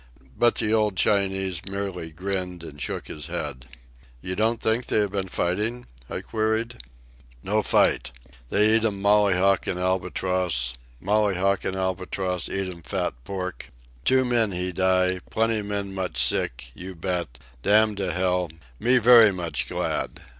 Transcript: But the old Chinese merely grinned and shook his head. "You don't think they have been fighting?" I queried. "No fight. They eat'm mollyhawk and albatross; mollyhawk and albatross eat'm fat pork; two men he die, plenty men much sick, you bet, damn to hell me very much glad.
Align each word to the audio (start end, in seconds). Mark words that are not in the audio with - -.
But 0.35 0.55
the 0.55 0.73
old 0.73 0.95
Chinese 0.97 1.61
merely 1.69 2.11
grinned 2.11 2.63
and 2.63 2.81
shook 2.81 3.05
his 3.05 3.27
head. 3.27 3.67
"You 4.19 4.35
don't 4.35 4.59
think 4.59 4.87
they 4.87 4.97
have 4.97 5.11
been 5.11 5.27
fighting?" 5.29 5.85
I 6.09 6.21
queried. 6.21 6.81
"No 7.43 7.61
fight. 7.61 8.11
They 8.49 8.73
eat'm 8.75 8.99
mollyhawk 8.99 9.67
and 9.67 9.79
albatross; 9.79 10.73
mollyhawk 10.99 11.63
and 11.65 11.75
albatross 11.75 12.49
eat'm 12.49 12.81
fat 12.81 13.13
pork; 13.23 13.69
two 14.03 14.25
men 14.25 14.53
he 14.53 14.71
die, 14.71 15.19
plenty 15.29 15.61
men 15.61 15.93
much 15.93 16.19
sick, 16.19 16.71
you 16.73 16.95
bet, 16.95 17.37
damn 17.61 17.95
to 17.97 18.11
hell 18.11 18.49
me 18.79 18.97
very 18.97 19.31
much 19.31 19.69
glad. 19.69 20.23